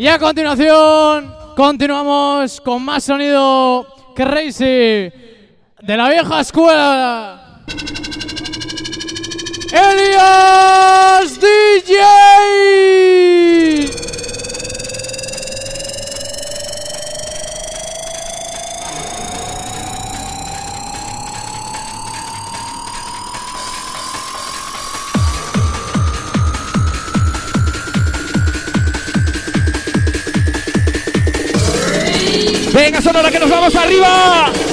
Y 0.00 0.08
a 0.08 0.18
continuación, 0.18 1.30
continuamos 1.54 2.58
con 2.62 2.82
más 2.82 3.04
sonido 3.04 3.86
crazy 4.16 4.64
de 4.64 5.12
la 5.94 6.08
vieja 6.08 6.40
escuela. 6.40 7.60
Elias 9.70 11.38
DJ. 11.38 12.00
Venga, 32.82 33.02
Sonora, 33.02 33.30
que 33.30 33.38
nos 33.38 33.50
vamos 33.50 33.76
arriba. 33.76 34.69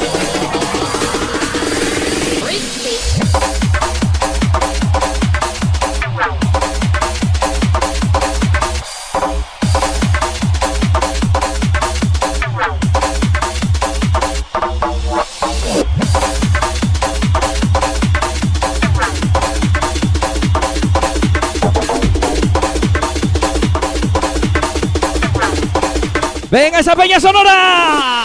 Venga, 26.49 26.79
esa 26.79 26.95
peña 26.95 27.19
sonora. 27.19 28.16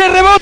Ese 0.00 0.08
rebote. 0.08 0.39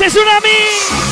Ese 0.00 0.10
tsunami. 0.10 1.07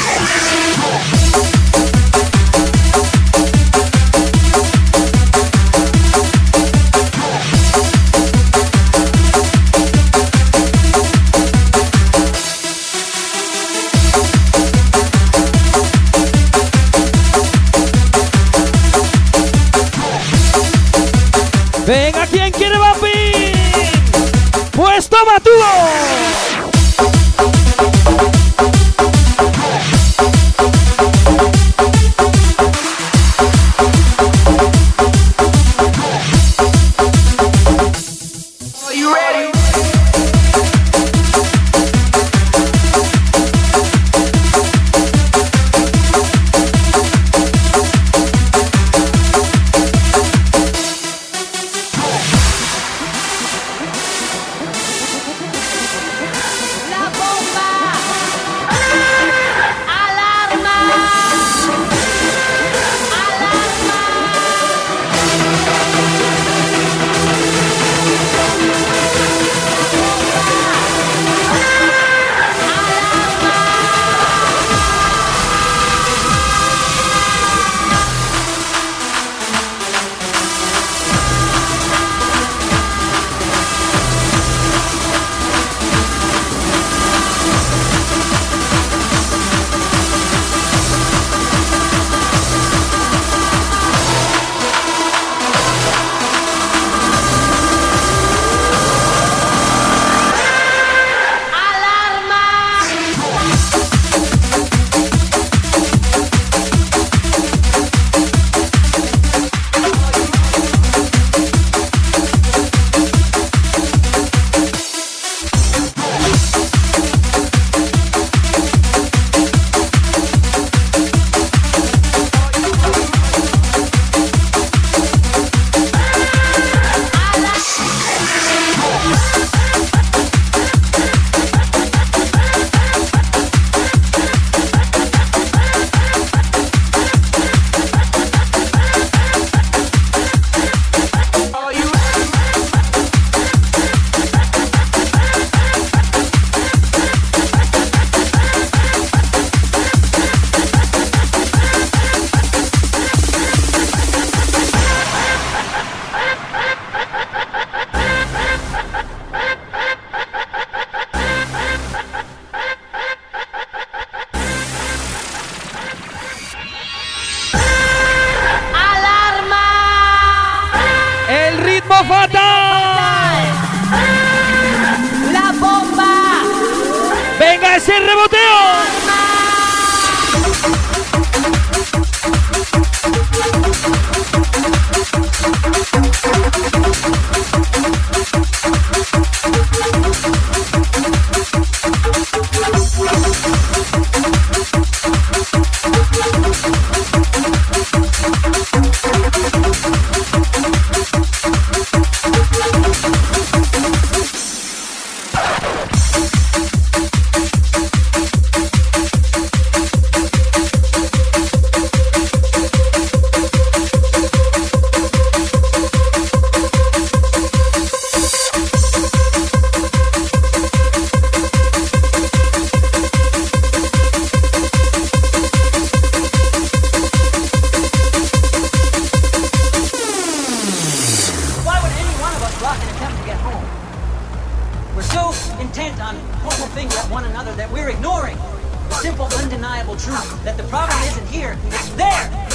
Here, 241.46 241.58
it's 241.66 241.90
there. 241.90 242.45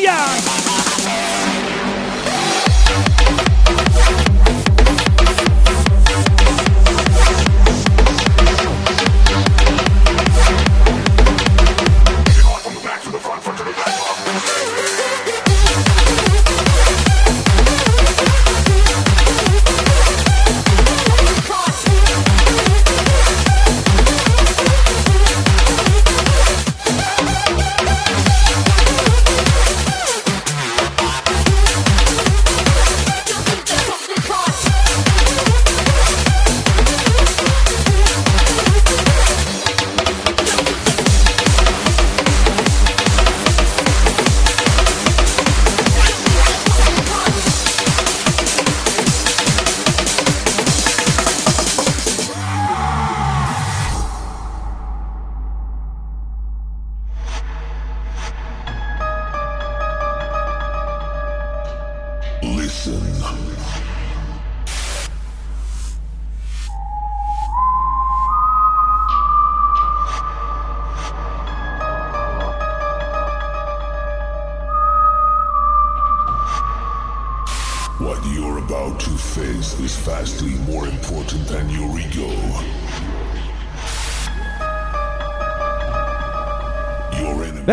zapatillas. 0.00 0.51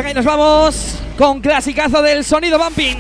Y 0.10 0.14
nos 0.14 0.26
vamos 0.26 0.96
con 1.18 1.40
clasicazo 1.40 2.02
del 2.02 2.24
sonido 2.24 2.58
bumping. 2.58 2.98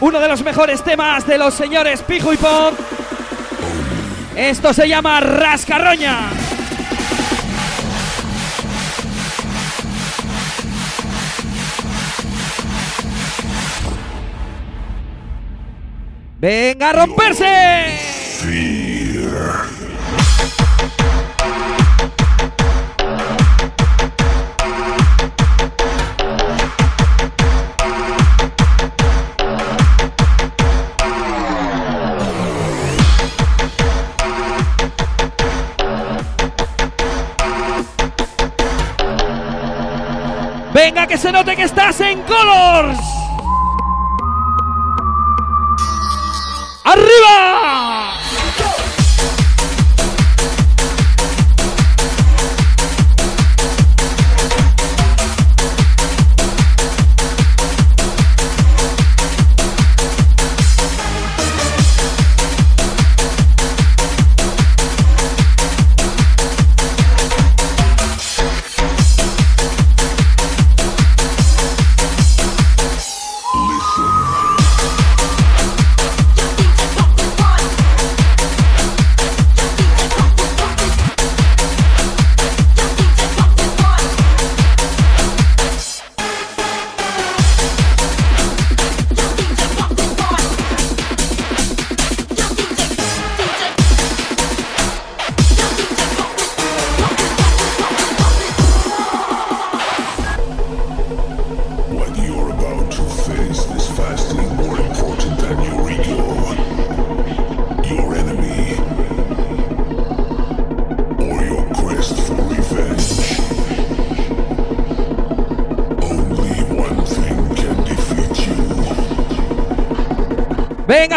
Uno 0.00 0.20
de 0.20 0.28
los 0.28 0.42
mejores 0.42 0.84
temas 0.84 1.26
de 1.26 1.38
los 1.38 1.54
señores 1.54 2.02
Pijo 2.02 2.32
y 2.32 2.36
Pop. 2.36 2.74
Esto 4.36 4.72
se 4.72 4.88
llama 4.88 5.20
Rascarroña. 5.20 6.30
Venga 16.40 16.90
a 16.90 16.92
romperse. 16.92 18.73
Venga 40.74 41.06
que 41.06 41.16
se 41.16 41.30
note 41.30 41.54
que 41.54 41.62
estás 41.62 42.00
en 42.00 42.20
Colors. 42.22 42.98
¡Arriba! 46.84 47.43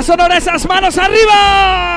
Sonora, 0.03 0.37
esas 0.37 0.65
manos 0.65 0.97
arriba. 0.97 1.96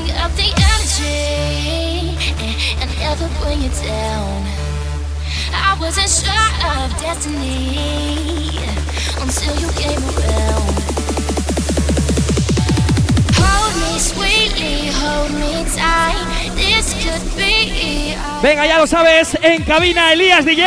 Bring 0.00 0.16
up 0.16 0.32
the 0.32 0.50
energy 0.70 2.16
and, 2.80 2.90
never 2.98 3.28
bring 3.42 3.62
it 3.62 3.74
down. 3.82 4.46
I 5.52 5.76
wasn't 5.80 6.08
sure 6.08 6.50
of 6.70 6.90
destiny 7.00 8.58
until 9.20 9.54
you 9.60 9.68
came 9.72 10.02
around. 10.14 10.74
Hold 13.40 13.74
me 13.82 13.98
sweetly, 13.98 14.90
hold 14.92 15.32
me 15.32 15.64
tight. 15.76 16.52
This 16.54 16.94
could 17.02 17.24
be. 17.36 18.14
Venga, 18.42 18.66
ya 18.66 18.78
lo 18.78 18.86
sabes, 18.86 19.36
en 19.42 19.64
cabina 19.64 20.12
Elías 20.12 20.44
DJ. 20.44 20.64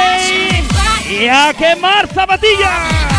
Y 1.09 1.27
a 1.27 1.53
quemar 1.53 2.07
zapatillas. 2.13 3.12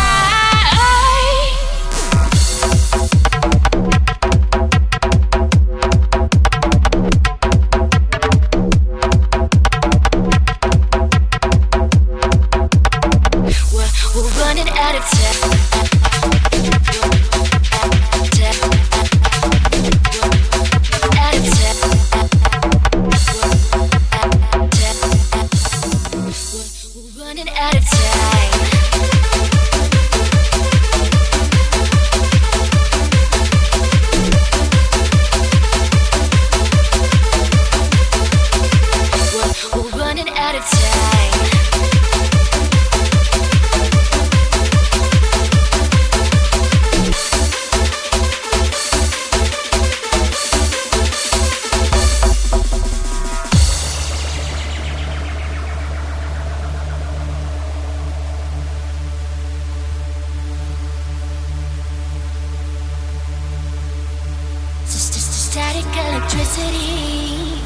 static 65.55 65.87
electricity. 65.95 67.63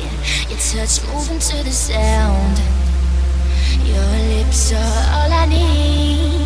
Your 0.47 0.59
touch 0.61 1.01
moving 1.09 1.39
to 1.39 1.57
the 1.63 1.71
sound. 1.71 2.55
Your 3.81 4.09
lips 4.29 4.71
are 4.73 5.01
all 5.15 5.31
I 5.33 5.45
need. 5.47 6.45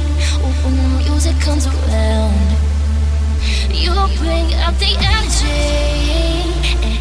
When 0.64 0.74
the 0.78 0.88
music 1.04 1.36
comes 1.42 1.68
around, 1.68 2.48
you 3.76 3.92
bring 4.24 4.54
up 4.64 4.76
the 4.80 4.96
energy. 5.12 6.48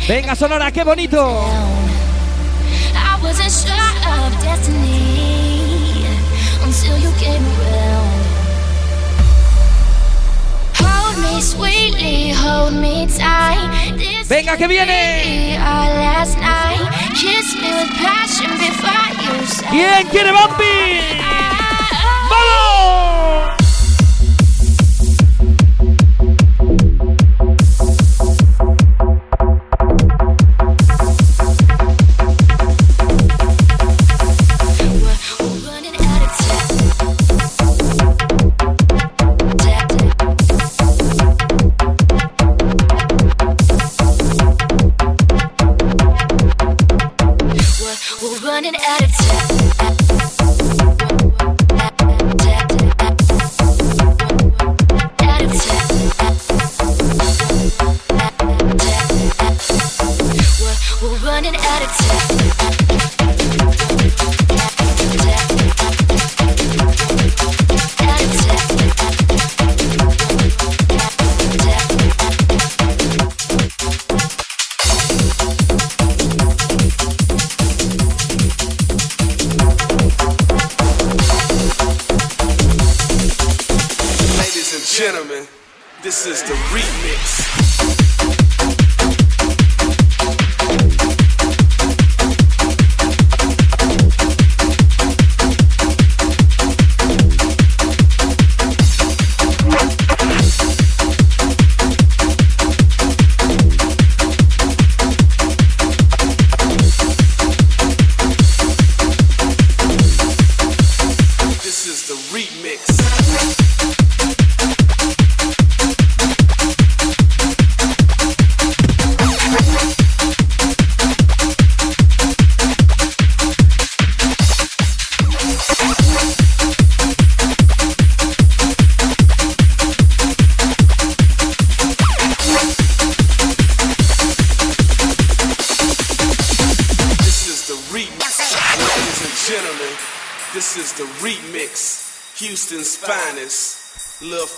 Venga, 0.08 0.34
Sonora, 0.34 0.72
qué 0.72 0.82
bonito. 0.82 1.22
I 2.96 3.20
wasn't 3.22 3.52
sure 3.52 3.94
of 4.10 4.32
destiny 4.42 6.02
until 6.66 6.98
you 6.98 7.12
came 7.22 7.44
around. 7.46 7.81
Venga, 14.28 14.56
que 14.56 14.66
viene. 14.66 15.58
Bien, 19.70 20.06
quiere 20.10 20.32
Bambi. 20.32 21.51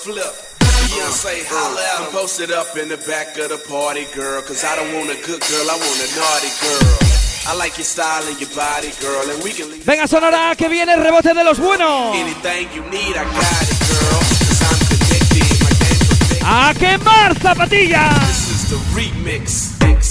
flip. 0.04 0.36
Beyonce, 0.60 1.32
holla 1.48 1.80
at 1.80 2.04
him. 2.04 2.12
Post 2.12 2.40
it 2.40 2.52
up 2.52 2.76
in 2.76 2.88
the 2.88 3.00
back 3.08 3.38
of 3.40 3.48
the 3.48 3.60
party, 3.64 4.04
girl. 4.14 4.42
Cause 4.42 4.62
I 4.62 4.76
don't 4.76 4.92
want 4.92 5.08
a 5.08 5.18
good 5.24 5.40
girl, 5.40 5.66
I 5.72 5.76
want 5.80 5.98
a 6.04 6.08
naughty 6.20 6.52
girl. 6.60 6.92
I 7.48 7.56
like 7.56 7.76
your 7.80 7.88
style 7.88 8.24
and 8.28 8.36
your 8.36 8.52
body, 8.52 8.92
girl. 9.00 9.24
And 9.32 9.42
we 9.42 9.52
can 9.56 9.70
leave. 9.72 9.84
Venga, 9.84 10.06
Sonora, 10.06 10.54
que 10.56 10.68
viene 10.68 10.92
el 10.92 11.00
rebote 11.00 11.32
de 11.32 11.42
los 11.42 11.58
buenos. 11.58 12.16
Anything 12.16 12.68
you 12.76 12.84
need, 12.92 13.16
I 13.16 13.24
got 13.24 13.64
it, 13.64 13.80
girl. 13.88 14.20
Cause 14.44 14.60
I'm 14.68 14.80
connected, 14.92 15.48
my 15.64 15.72
damn 15.80 16.44
A 16.44 16.74
quemar 16.76 17.32
zapatillas. 17.40 18.28
This 18.28 18.50
is 18.52 18.62
the 18.70 18.80
remix. 18.92 19.72
Mix, 19.80 20.10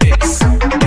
mix. 0.00 0.83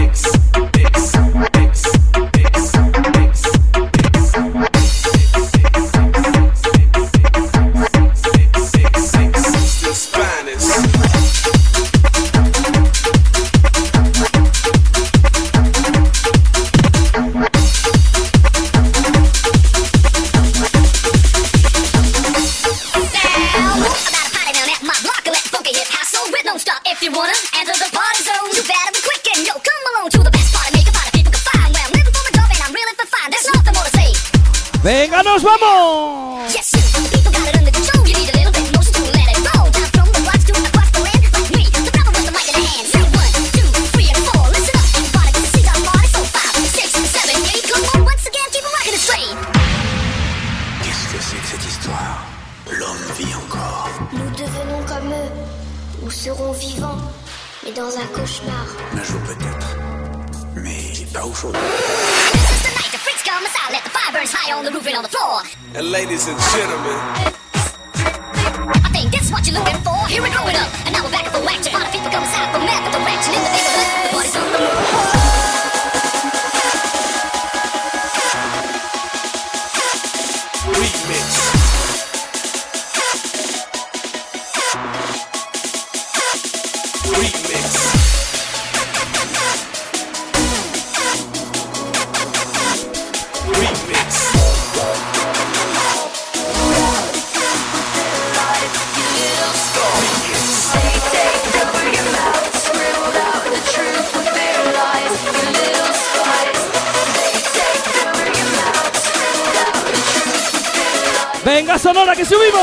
ahora 112.08 112.15
que 112.15 112.26
subimos. 112.26 112.62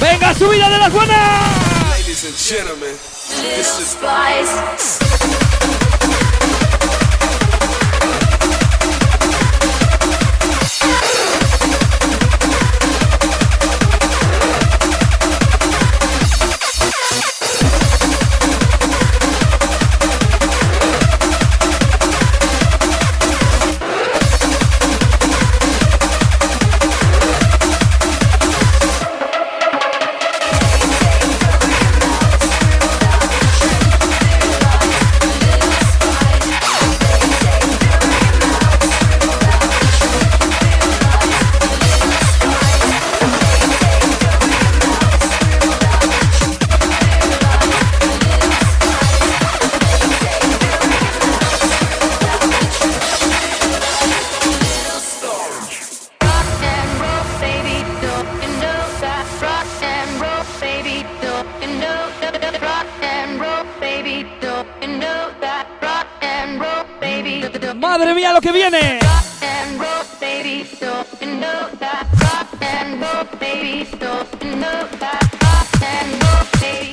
¡Venga, 0.00 0.34
subida 0.34 0.68
de 0.68 0.78
las 0.78 0.92
buenas! 0.92 1.53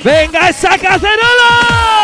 ¡Venga 0.04 0.48
esa 0.48 0.76
cacerola! 0.78 2.01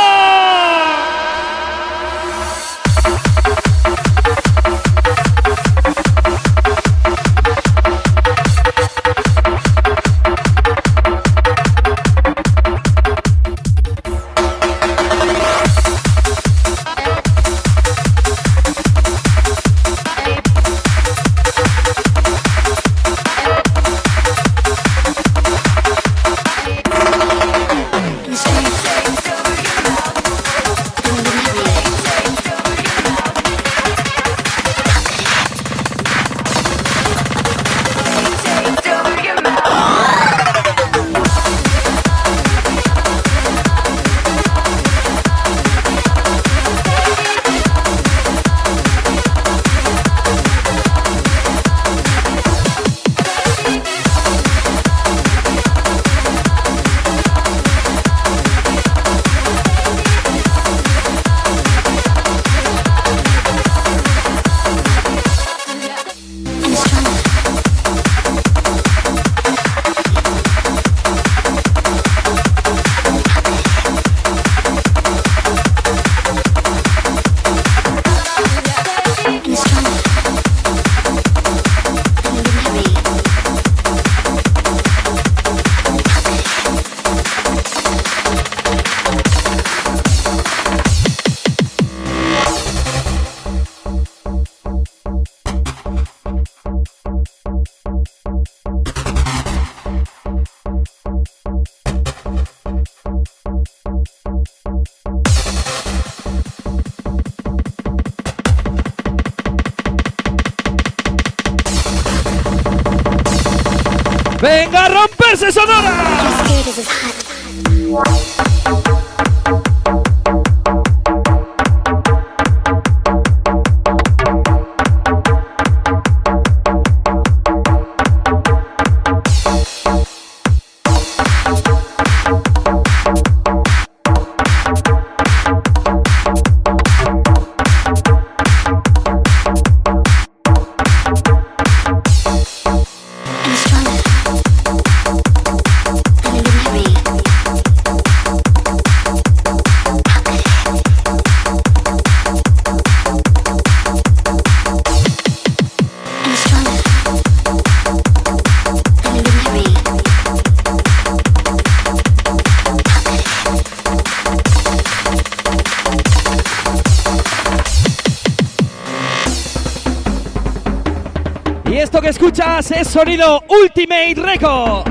sonido 172.88 173.44
Ultimate 173.48 174.14
Record. 174.16 174.85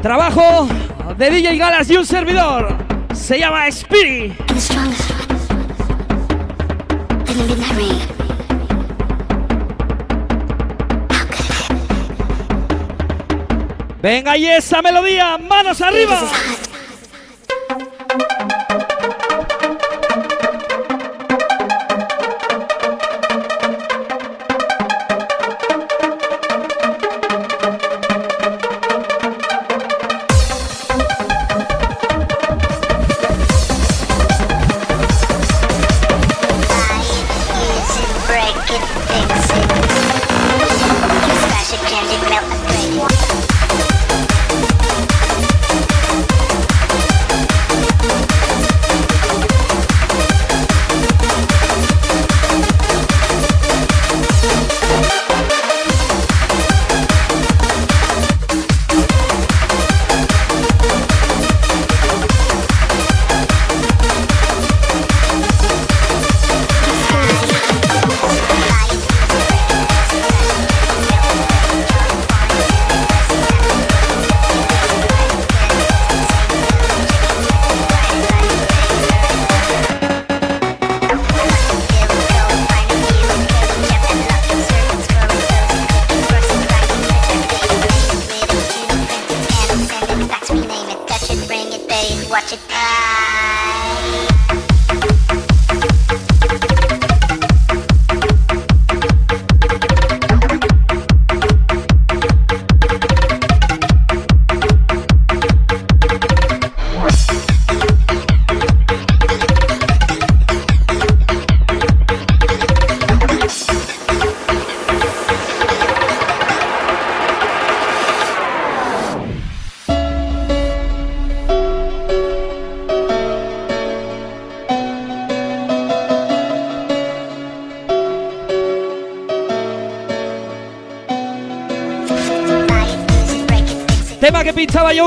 Trabajo 0.00 0.66
de 1.16 1.30
DJ 1.30 1.58
Galas 1.58 1.90
y 1.90 1.96
un 1.96 2.06
servidor. 2.06 2.74
Se 3.14 3.38
llama 3.38 3.68
Spirit. 3.68 4.32
Venga 14.00 14.36
y 14.36 14.46
esa 14.46 14.80
melodía, 14.80 15.36
manos 15.38 15.80
arriba. 15.82 16.18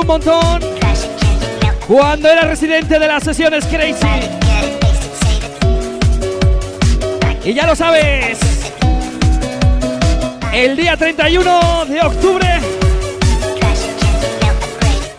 Un 0.05 0.07
montón 0.07 0.61
cuando 1.87 2.29
era 2.29 2.41
residente 2.41 2.99
de 2.99 3.07
las 3.07 3.23
sesiones 3.23 3.65
Crazy. 3.65 4.05
Y 7.43 7.53
ya 7.53 7.65
lo 7.65 7.75
sabes, 7.75 8.39
el 10.53 10.75
día 10.75 10.95
31 10.95 11.85
de 11.85 12.01
octubre 12.01 12.59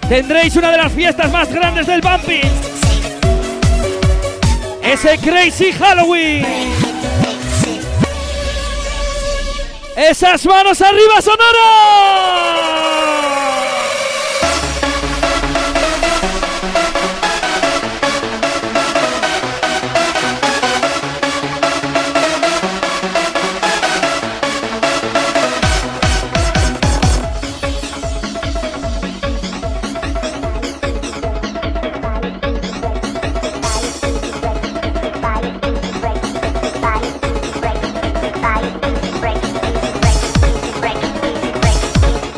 tendréis 0.09 0.55
una 0.57 0.71
de 0.71 0.79
las 0.79 0.93
fiestas 0.93 1.33
más 1.33 1.53
grandes 1.53 1.87
del 1.87 2.01
Bumpy. 2.01 2.41
Ese 4.83 5.19
Crazy 5.19 5.73
Halloween. 5.73 6.47
Esas 9.97 10.47
manos 10.47 10.81
arriba, 10.81 11.21
Sonora. 11.21 12.46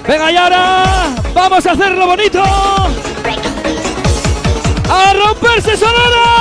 Venga, 0.08 0.32
y 0.32 0.36
ahora 0.36 1.14
vamos 1.34 1.66
a 1.66 1.72
hacerlo 1.72 2.06
bonito. 2.06 2.42
¡A 4.88 5.12
romperse 5.12 5.76
Sonora! 5.76 6.37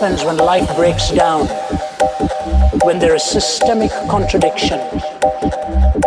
Happens 0.00 0.24
when 0.24 0.38
life 0.38 0.66
breaks 0.76 1.10
down? 1.10 1.46
When 2.84 2.98
there 2.98 3.14
is 3.14 3.22
systemic 3.22 3.90
contradiction? 4.08 4.80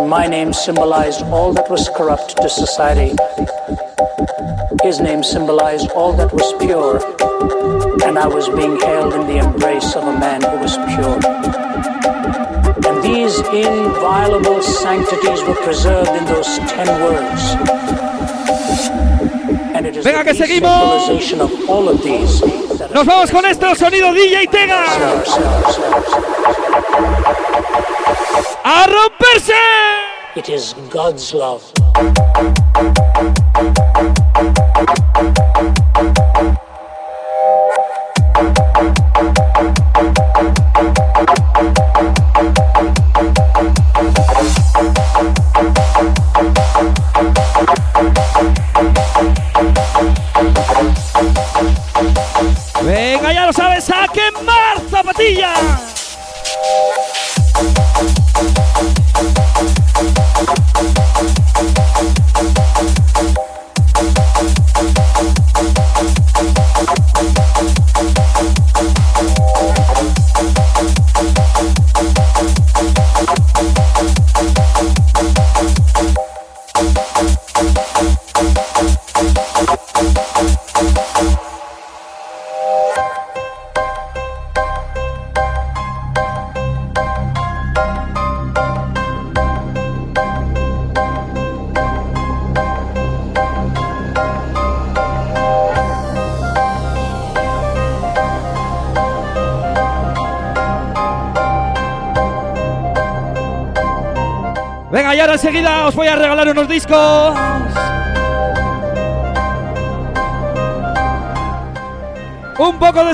My 0.07 0.25
name 0.25 0.51
symbolized 0.51 1.21
all 1.25 1.53
that 1.53 1.69
was 1.69 1.89
corrupt 1.95 2.37
to 2.41 2.49
society. 2.49 3.13
His 4.81 4.99
name 4.99 5.21
symbolized 5.21 5.91
all 5.91 6.11
that 6.13 6.33
was 6.33 6.53
pure. 6.53 6.97
And 8.07 8.17
I 8.17 8.25
was 8.25 8.49
being 8.49 8.79
held 8.79 9.13
in 9.13 9.27
the 9.27 9.37
embrace 9.37 9.95
of 9.95 10.03
a 10.05 10.19
man 10.19 10.41
who 10.41 10.57
was 10.57 10.75
pure. 10.95 11.19
And 12.87 13.03
these 13.03 13.37
inviolable 13.53 14.63
sanctities 14.63 15.43
were 15.43 15.59
preserved 15.67 16.09
in 16.09 16.25
those 16.25 16.57
ten 16.73 16.87
words. 17.05 17.43
And 19.75 19.85
it 19.85 19.95
is 19.97 20.03
Venga, 20.03 20.23
que 20.23 20.33
the 20.33 20.45
seguimos. 20.45 21.39
of 21.39 21.69
all 21.69 21.89
of 21.89 22.01
these 22.01 22.62
Nos 22.91 23.05
vamos 23.05 23.29
con 23.29 23.45
esto, 23.45 23.75
sonido 23.75 24.11
DJ 24.13 24.47
Tega. 24.47 24.85
¡A 28.63 28.87
romperse! 28.87 29.53
It 30.35 30.49
is 30.49 30.75
God's 30.89 31.33
love. 31.33 31.61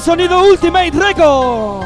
sonido 0.01 0.39
Ultimate 0.39 0.91
Record. 0.91 1.85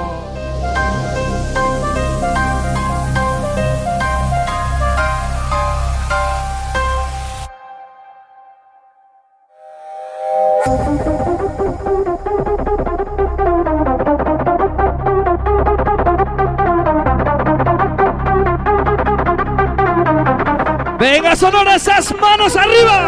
Venga, 21.00 21.36
sonora 21.36 21.76
esas 21.76 22.14
manos 22.20 22.56
arriba. 22.56 23.03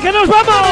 que 0.00 0.12
nos 0.12 0.28
vamos. 0.28 0.67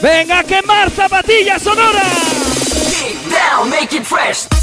Venga 0.00 0.38
a 0.38 0.44
quemar 0.44 0.90
zapatillas 0.90 1.62
sonoras. 1.62 2.04
Deep 2.90 3.30
down, 3.30 3.70
make 3.70 3.96
it 3.96 4.04
fresh. 4.04 4.57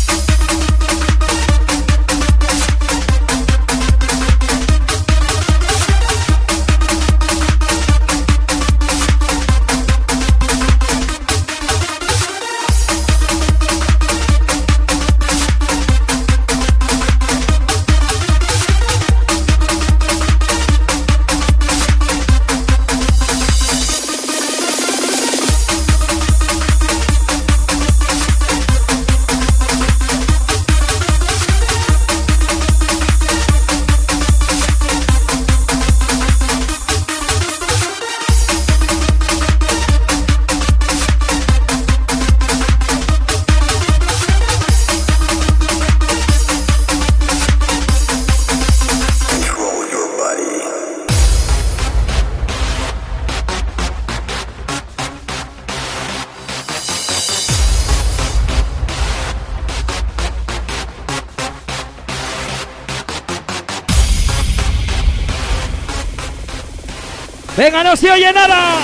Venga, 67.65 67.83
no 67.83 67.95
se 67.95 68.11
oye 68.11 68.31
nada. 68.31 68.77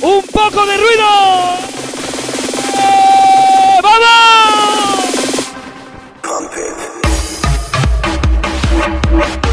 Un 0.00 0.22
poco 0.22 0.64
de 0.64 0.74
ruido. 0.78 1.04
¡Eh! 2.78 3.78
¡Vamos! 3.82 5.10
Pump. 9.12 9.49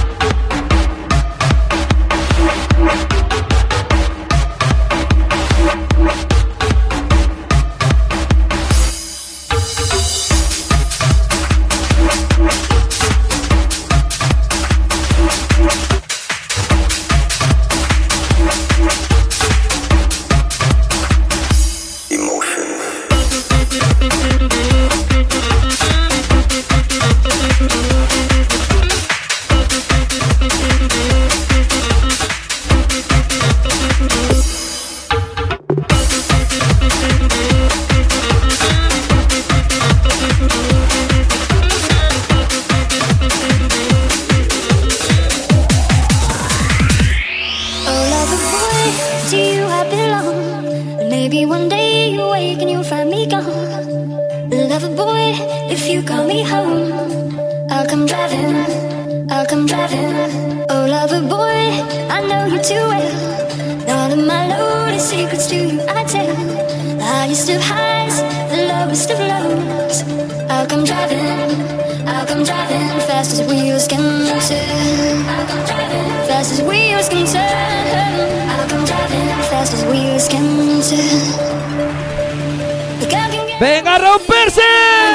¡Venga 83.60 83.96
a 83.96 83.98
romperse! 83.98 85.07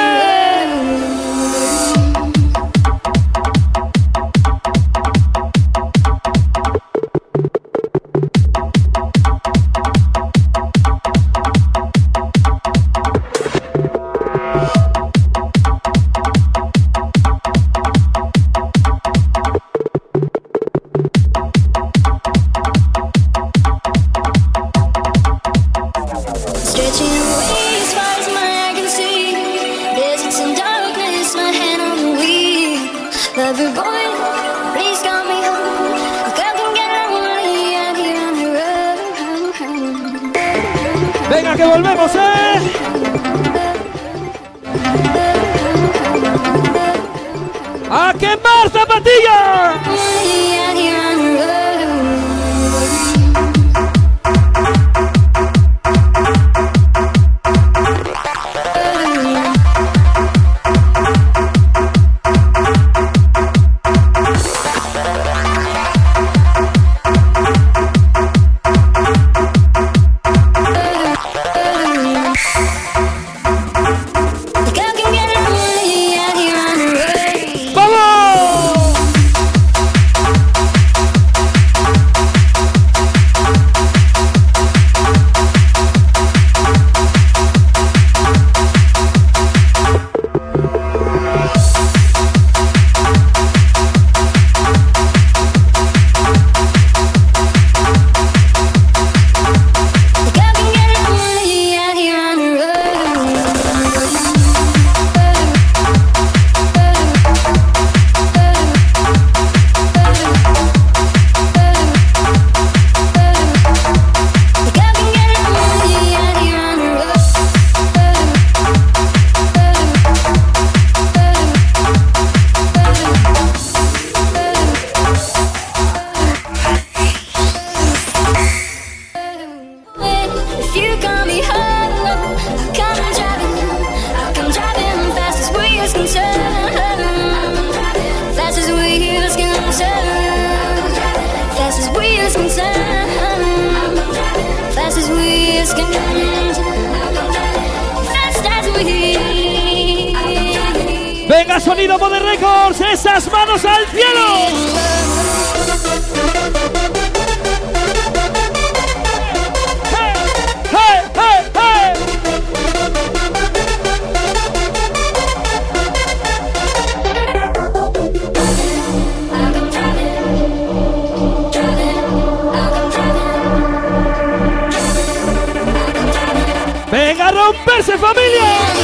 Yeah. 178.52 178.81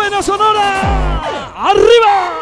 Bueno 0.00 0.22
Sonora. 0.22 1.20
¡Arriba! 1.54 2.40